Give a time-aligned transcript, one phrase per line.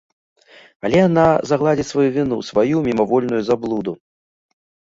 [0.87, 3.91] Але яна загладзіць сваю віну, сваю мімавольную заблуду!